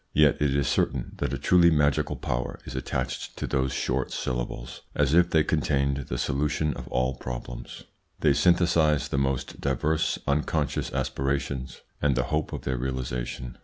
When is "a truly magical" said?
1.31-2.15